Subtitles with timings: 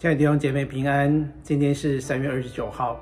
[0.00, 2.98] 亲爱的弟兄姐妹平安，今天是三月二十九号。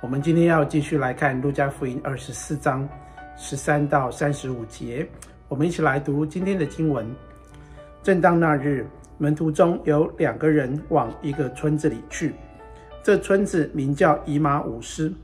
[0.00, 2.88] 我们今天要继续来看路加福音二十四章
[3.36, 5.08] 十三到三十五节，
[5.46, 7.06] 我们一起来读今天的经文。
[8.02, 8.84] 正当那日，
[9.18, 12.34] 门徒中有两个人往一个村子里去，
[13.04, 15.14] 这村子名叫以马忤斯，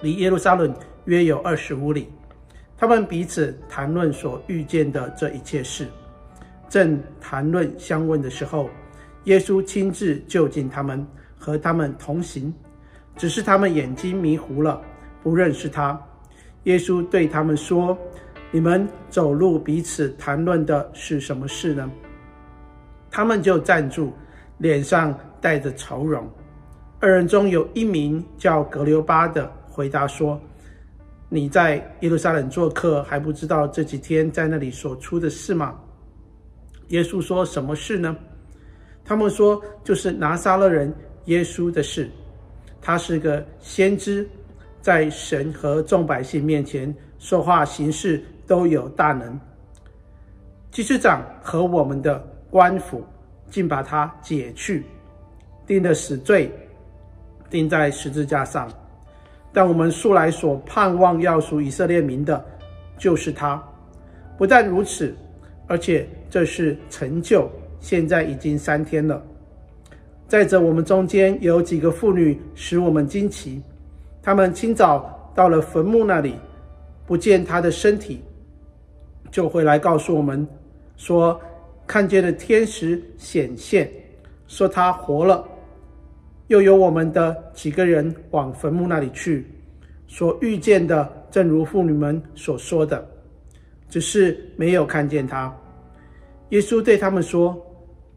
[0.00, 2.10] 离耶路撒冷约有二十五里。
[2.78, 5.86] 他们彼此谈论所遇见的这一切事，
[6.66, 8.70] 正谈论相问的时候。
[9.28, 11.06] 耶稣亲自就近他们，
[11.38, 12.52] 和他们同行，
[13.14, 14.80] 只是他们眼睛迷糊了，
[15.22, 16.00] 不认识他。
[16.62, 17.96] 耶稣对他们说
[18.50, 21.90] ：“你们走路彼此谈论的是什么事呢？”
[23.12, 24.14] 他们就站住，
[24.56, 26.26] 脸上带着愁容。
[26.98, 30.40] 二人中有一名叫革流巴的，回答说
[31.28, 35.78] ：“你在耶路撒冷做客，还不知道这几天在那里所出的事吗？”
[36.88, 38.16] 耶稣说：“什么事呢？”
[39.08, 42.10] 他们说，就是拿撒勒人耶稣的事。
[42.82, 44.28] 他是个先知，
[44.82, 49.40] 在神和众百姓面前说话行事都有大能。
[50.70, 53.02] 祭司长和我们的官府
[53.50, 54.84] 竟把他解去，
[55.66, 56.52] 定了死罪，
[57.48, 58.70] 钉在十字架上。
[59.54, 62.44] 但我们素来所盼望要赎以色列民的，
[62.98, 63.60] 就是他。
[64.36, 65.16] 不但如此，
[65.66, 67.50] 而且这是成就。
[67.80, 69.22] 现在已经三天了。
[70.26, 73.62] 再者，我们中间有几个妇女使我们惊奇。
[74.22, 76.34] 她们清早到了坟墓那里，
[77.06, 78.20] 不见他的身体，
[79.30, 80.46] 就回来告诉我们
[80.98, 81.40] 说，
[81.86, 83.90] 看见了天使显现，
[84.46, 85.42] 说他活了。
[86.48, 89.46] 又有我们的几个人往坟墓那里去，
[90.06, 93.08] 所遇见的正如妇女们所说的，
[93.88, 95.50] 只是没有看见他。
[96.50, 97.58] 耶稣对他们说。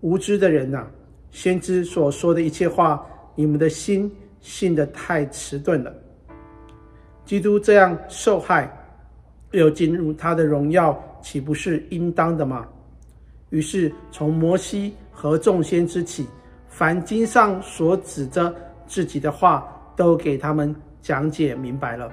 [0.01, 0.85] 无知的人呐、
[1.31, 5.94] 先知所说的一切话，你们的心信得太迟钝了。
[7.23, 8.69] 基督这样受害，
[9.51, 12.67] 又进入他的荣耀，岂不是应当的吗？
[13.51, 16.28] 于是从摩西和众先知起，
[16.68, 18.53] 凡经上所指着
[18.88, 22.12] 自己的话，都给他们讲解明白了。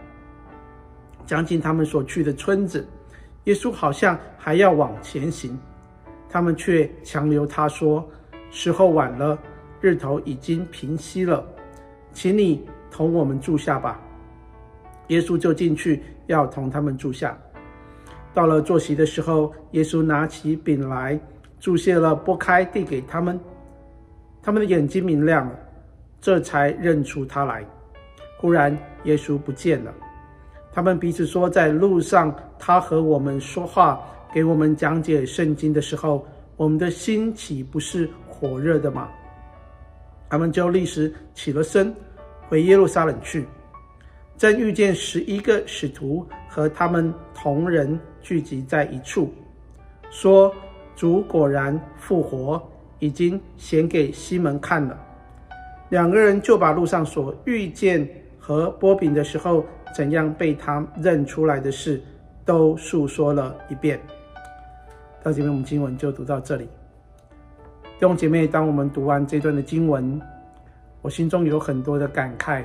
[1.26, 2.86] 将近他们所去的村子，
[3.44, 5.58] 耶稣好像还要往前行。
[6.28, 8.06] 他们却强留他说
[8.50, 9.38] ：“时候晚了，
[9.80, 11.44] 日头已经平西了，
[12.12, 14.00] 请你同我们住下吧。”
[15.08, 17.36] 耶稣就进去要同他们住下。
[18.34, 21.18] 到了坐席的时候，耶稣拿起饼来，
[21.58, 23.40] 祝谢了，拨开递给他们。
[24.42, 25.58] 他们的眼睛明亮了，
[26.20, 27.64] 这才认出他来。
[28.36, 29.92] 忽然，耶稣不见了。
[30.70, 34.00] 他们彼此说：“在路上，他和我们说话。”
[34.32, 39.08] 给我们讲解圣经的时候，我们的心岂不是火热的吗？
[40.28, 41.94] 他们就立时起了身，
[42.48, 43.46] 回耶路撒冷去。
[44.36, 49.32] 正遇见十一个使徒和他们同人聚集在一处，
[50.10, 50.54] 说
[50.94, 52.62] ：“主果然复活，
[52.98, 54.96] 已经显给西门看了。”
[55.88, 58.06] 两个人就把路上所遇见
[58.38, 59.64] 和波饼的时候
[59.96, 62.00] 怎样被他认出来的事，
[62.44, 63.98] 都述说了一遍。
[65.22, 66.64] 到这边，我们经文就读到这里。
[67.82, 70.20] 弟兄姐妹，当我们读完这段的经文，
[71.02, 72.64] 我心中有很多的感慨。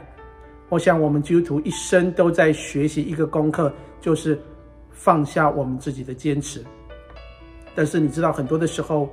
[0.69, 4.40] 我想，我们基督徒一生都在学习一个功课，就是
[4.91, 6.64] 放下我们自己的坚持。
[7.74, 9.09] 但是，你知道，很多的时候，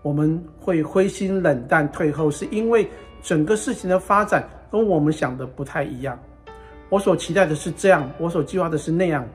[0.00, 2.88] 我们会灰心冷淡、退后，是因为
[3.22, 6.18] 整个事情的发展跟我们想的不太一样。
[6.88, 9.26] 我所期待的是这样，我所计划的是那样，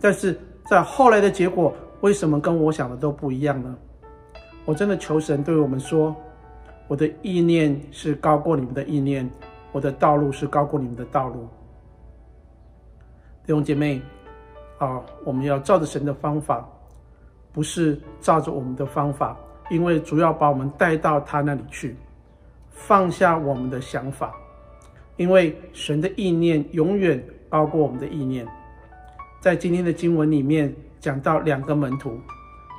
[0.00, 1.74] 但是在后来的结果。
[2.04, 3.74] 为什么跟我想的都不一样呢？
[4.66, 6.14] 我真的求神对我们说
[6.86, 9.26] ：“我的意念是高过你们的意念，
[9.72, 11.48] 我的道路是高过你们的道路。”
[13.46, 14.02] 弟兄姐妹，
[14.76, 16.68] 啊，我们要照着神的方法，
[17.52, 19.34] 不是照着我们的方法，
[19.70, 21.96] 因为主要把我们带到他那里去，
[22.68, 24.34] 放下我们的想法，
[25.16, 27.18] 因为神的意念永远
[27.48, 28.46] 高过我们的意念。
[29.40, 30.70] 在今天的经文里面。
[31.04, 32.18] 讲到两个门徒，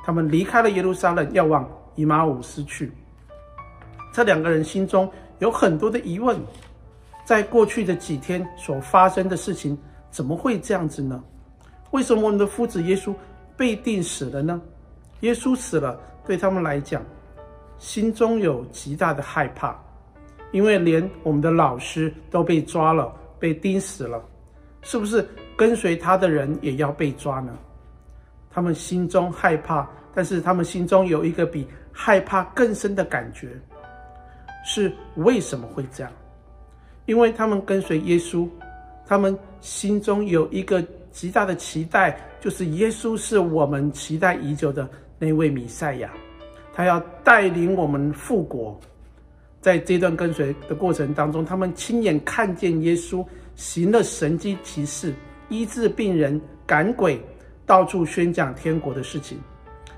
[0.04, 1.64] 他们离开了耶路撒冷，要往
[1.94, 2.90] 以马忤斯去。
[4.12, 5.08] 这两个人心中
[5.38, 6.36] 有很多的疑问，
[7.24, 9.78] 在过去的几天所发生的事情，
[10.10, 11.22] 怎么会这样子呢？
[11.92, 13.14] 为什么我们的夫子耶稣
[13.56, 14.60] 被钉死了呢？
[15.20, 15.96] 耶稣死了，
[16.26, 17.00] 对他们来讲，
[17.78, 19.78] 心中有极大的害怕，
[20.50, 24.20] 因为连我们的老师都被抓了，被钉死了，
[24.82, 25.24] 是不是
[25.56, 27.56] 跟随他的人也要被抓呢？
[28.56, 33.50] 他们心中害怕，但是他们心中有一个比害怕更深的感觉。
[34.64, 36.10] 是为什么会这样？
[37.04, 38.48] 因为他们跟随耶稣，
[39.06, 40.82] 他们心中有一个
[41.12, 44.88] 极大的期待，就是耶稣是我们期待已久的
[45.18, 46.10] 那位弥赛亚，
[46.72, 48.80] 他要带领我们复国。
[49.60, 53.22] 在这段跟随的过程当中，他们亲眼看见耶稣
[53.54, 55.12] 行了神迹奇事，
[55.50, 57.20] 医治病人、赶鬼，
[57.66, 59.38] 到处宣讲天国的事情，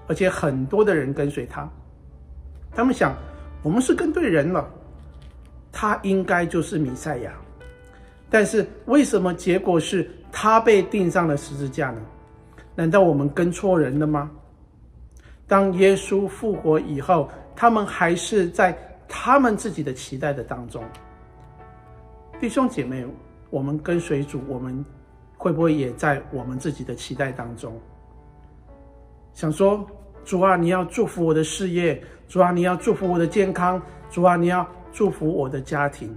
[0.09, 1.69] 而且很多的人跟随他。
[2.73, 3.15] 他们想，
[3.63, 4.69] 我们是跟对人了，
[5.71, 7.33] 他应该就是弥赛亚。
[8.31, 12.01] 但是为什么结果是他被钉上了十字架呢？
[12.75, 14.31] 难道我们跟错人了吗？
[15.47, 18.77] 当耶稣复活以后，他们还是在。
[19.11, 20.85] 他们自己的期待的当中，
[22.39, 23.03] 弟兄姐妹，
[23.49, 24.85] 我们跟随主，我们
[25.39, 27.73] 会不会也在我们自己的期待当中，
[29.33, 29.87] 想说
[30.25, 33.81] 主啊，你要祝福我的事业，主啊，你要祝福我的健康，
[34.11, 36.15] 主啊，你要祝福我的家庭，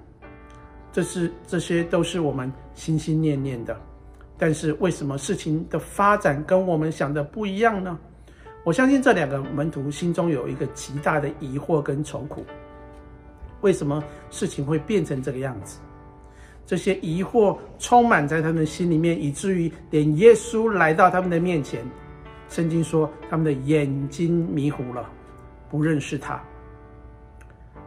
[0.91, 3.79] 这是这些都是我们心心念念的。
[4.39, 7.99] 但是为什么事情的发展跟我们想的不一样呢？
[8.63, 12.43] 我相信这两个门徒心中有一个极大的疑惑跟愁苦。
[13.61, 15.79] 为什么事情会变成这个样子？
[16.71, 21.85] 这些疑惑充满在他们心里面，以至于连耶稣来到他们的面前，
[22.47, 25.11] 圣经说他们的眼睛迷糊了，
[25.69, 26.41] 不认识他。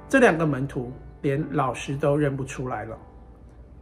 [0.07, 0.93] 这两个门徒
[1.23, 2.95] 连老师都认不出来了，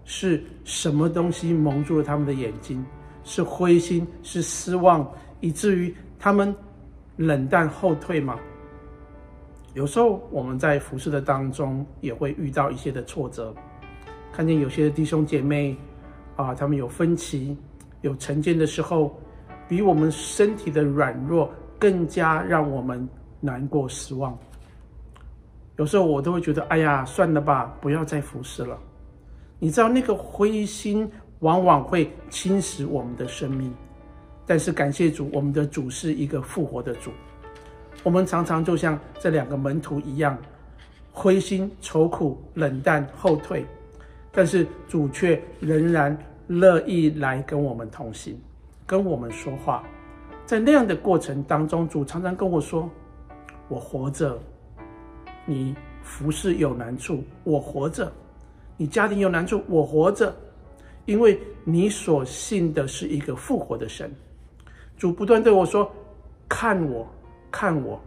[0.04, 2.86] 是什么东西蒙住了他们的眼睛？
[3.24, 5.04] 是灰心，是失望，
[5.40, 6.54] 以至于他们
[7.16, 8.38] 冷淡后退吗？
[9.74, 13.52] 有时候我们在服侍的当中也会遇到一些的挫折，
[14.32, 15.76] 看见有些弟兄姐妹
[16.36, 17.56] 啊，他们有分歧、
[18.00, 19.14] 有成见的时候，
[19.68, 23.06] 比我们身体的软弱更加让我们
[23.40, 24.36] 难过、失望。
[25.76, 28.78] 有时候我都会觉得，哎呀，算了吧，不要再服侍了。
[29.58, 33.72] 你知道那个灰心往往会侵蚀我们的生命，
[34.46, 37.10] 但是感谢主，我们的主是一个复活的主。
[38.02, 40.36] 我们常常就像这两个门徒一样，
[41.12, 43.64] 灰心、愁苦、冷淡、后退，
[44.32, 48.40] 但是主却仍然乐意来跟我们同行，
[48.86, 49.84] 跟我们说话。
[50.46, 52.90] 在那样的过程当中，主常常跟我说
[53.68, 54.38] ：“我活着，
[55.46, 58.06] 你服侍有难处，我活着；
[58.76, 60.34] 你家庭有难处，我活着，
[61.04, 64.10] 因为你所信的是一个复活的神。”
[64.98, 65.90] 主不断对我说
[66.48, 67.06] ：“看我。”
[67.52, 68.00] 看我，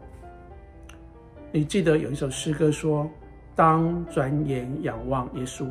[1.52, 3.08] 你记得有一首诗歌说
[3.56, 5.68] ：“当转眼仰望耶稣。”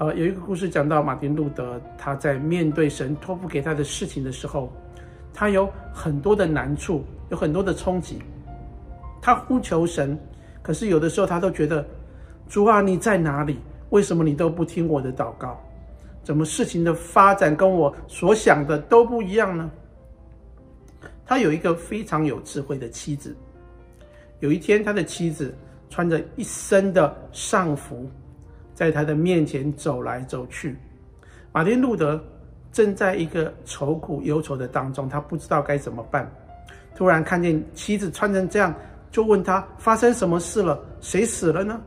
[0.00, 4.72] 呃，有一个故事讲到马丁路德，他在面对神托付给他的事情的时候，
[5.34, 8.18] 他有很多的难处，有很多的冲击。
[9.20, 10.18] 他呼求神，
[10.62, 11.86] 可是有的时候他都觉得
[12.48, 13.58] ：“主啊，你在哪里？
[13.90, 15.60] 为什么你都不听我的祷告？
[16.24, 19.70] 怎么事情的发展跟我所想的都不一样呢？”
[21.26, 23.36] 他有一个非常有智慧的妻子。
[24.38, 25.54] 有一天，他的妻子
[25.90, 28.10] 穿着一身的丧服，
[28.80, 30.74] 在他的面前走来走去。
[31.52, 32.18] 马丁路德
[32.72, 36.26] 正在一个愁苦忧愁的当中，他不知道该怎么办。
[36.96, 38.74] 突然看见妻子穿成这样，
[39.10, 40.82] 就问他发生什么事了？
[41.02, 41.78] 谁死了呢？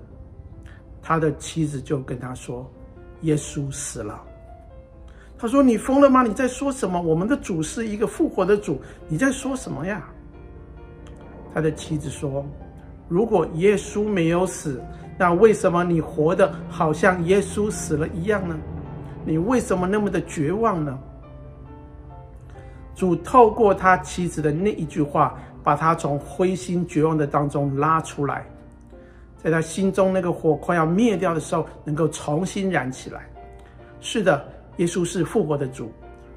[1.01, 2.71] 他的妻子就跟他说
[3.21, 4.21] ：“耶稣死了。”
[5.35, 6.21] 他说：“你疯了吗？
[6.21, 7.01] 你在说什么？
[7.01, 10.07] 我们的主是一个复活的主，你在说什么呀？”
[11.55, 12.45] 他的妻子说
[13.09, 14.79] ：“如果耶稣没有死，
[15.17, 18.57] 那为什么你活得好像耶稣死了一样呢？
[19.25, 20.97] 你为什么那么的绝望呢？”
[22.95, 28.45] 主透过他妻子的那一句话，把他从灰心绝望的当中拉出来，
[29.37, 33.27] 在他心中那个火快要灭掉的时候，能够重新燃起来。
[33.99, 34.45] 是的。
[34.77, 35.91] 耶稣是复活的主，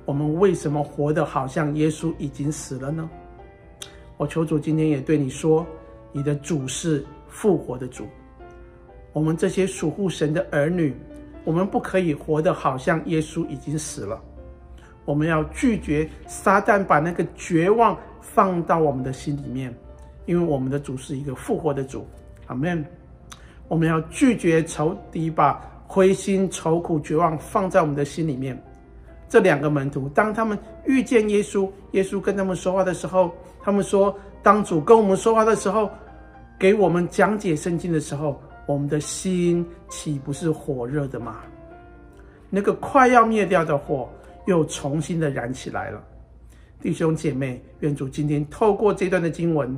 [0.04, 3.08] 我们为什么活得好像耶稣已经死了呢？
[4.18, 5.64] 我求主今天也对你说，
[6.12, 8.06] 你的主是复活的主。
[9.16, 10.94] 我们这些属乎神的儿女，
[11.42, 14.20] 我们不可以活得好像耶稣已经死了。
[15.06, 19.74] 我们要拒绝撒旦把那个绝望放到我们的心里面，
[20.26, 22.06] 因为我们的主是一个复活的主。
[22.48, 22.84] 阿门。
[23.68, 25.58] 我们要拒绝仇敌把。
[25.88, 28.60] 灰心、愁苦、绝望放在我们的心里面。
[29.28, 33.32] 这两个门徒，当他们遇见耶稣，耶稣跟他们说话的时候，
[33.62, 35.88] 他们说：“当主跟我们说话的时候，
[36.58, 41.42] 给我们讲解圣经的时候，我们的心岂不是火热的吗？”
[42.50, 44.08] 那个快要灭掉的火，
[44.46, 46.02] 又重新的燃起来了。
[46.80, 49.76] 弟兄姐妹，愿主今天透过这段的经文，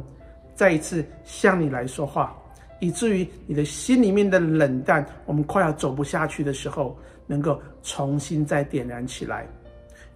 [0.55, 2.37] 再一次向你来说话，
[2.81, 9.47] 以至于你的心里面的冷淡，我们快要走不下去的时候，能够重新再点燃起来。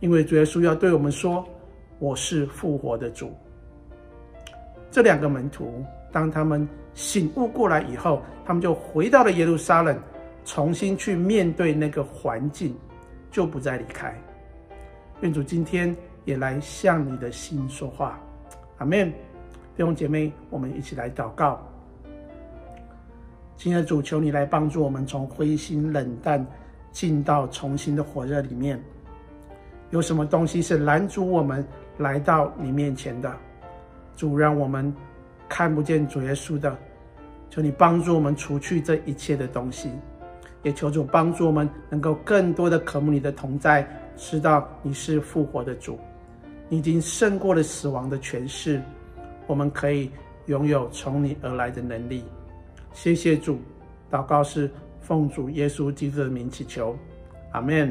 [0.01, 1.47] 因为主耶稣要对我们说
[2.01, 3.33] ：“我是复活的主。”
[4.91, 5.83] 这两个门徒，
[6.13, 9.99] 当他们醒悟过来以后，他们就回到了耶路撒冷，
[10.45, 12.77] 重新去面对那个环境，
[13.31, 14.15] 就不再离开。
[15.23, 18.21] 愿主今天也来向你的心说话，
[18.79, 19.11] 阿门。
[19.75, 21.59] 弟兄姐妹，我们一起来祷告。
[23.57, 26.45] 亲爱的主，求你来帮助我们，从灰心冷淡
[26.91, 28.79] 进到重新的火热里面。
[29.91, 31.67] 有什么东西是拦阻我们
[31.97, 33.35] 来到你面前的？
[34.17, 34.95] 主，让我们
[35.53, 36.75] 看不见主耶稣的，
[37.51, 39.91] 求你帮助我们除去这一切的东西，
[40.63, 45.99] 也求主帮助我们能够更多的渴慕你的同在，知道你是复活的主，
[46.71, 48.81] 你已经胜过了死亡的权势，
[49.47, 50.11] 我们可以
[50.47, 52.25] 拥有从你而来的能力。
[52.95, 53.61] 谢谢主，
[54.11, 54.71] 祷告是
[55.03, 56.97] 奉主耶稣基督的名祈求，
[57.51, 57.91] 阿门。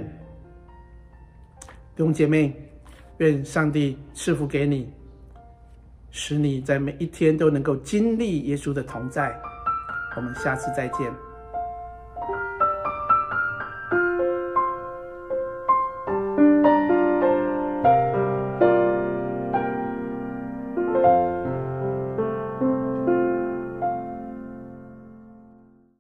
[1.96, 2.56] 弟兄姐妹，
[3.20, 4.92] 愿上帝赐福给你，
[6.12, 9.34] 使你在每一天都能够经历耶稣的同在。
[10.16, 11.31] 我们下次再见。